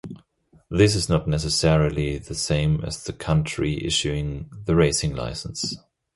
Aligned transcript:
This 0.71 0.95
is 0.95 1.09
not 1.09 1.27
necessarily 1.27 2.17
the 2.17 2.33
same 2.33 2.83
as 2.83 3.03
the 3.03 3.13
country 3.13 3.85
issuing 3.85 4.49
the 4.65 4.73
racing 4.75 5.13
licence. 5.15 5.75